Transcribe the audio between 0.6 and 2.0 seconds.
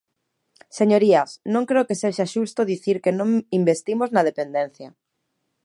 Señorías, non creo que